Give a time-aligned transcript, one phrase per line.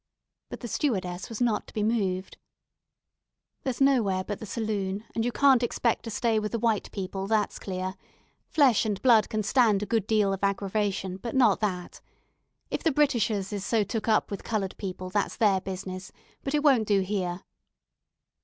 [0.49, 2.37] But the stewardess was not to be moved.
[3.61, 7.27] "There's nowhere but the saloon, and you can't expect to stay with the white people,
[7.27, 7.93] that's clear.
[8.47, 12.01] Flesh and blood can stand a good deal of aggravation; but not that.
[12.71, 16.11] If the Britishers is so took up with coloured people, that's their business;
[16.43, 17.43] but it won't do here."